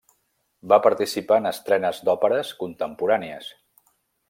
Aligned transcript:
Va 0.71 0.79
participar 0.85 1.37
en 1.41 1.49
estrenes 1.51 2.01
d'òperes 2.09 2.55
contemporànies. 2.65 3.53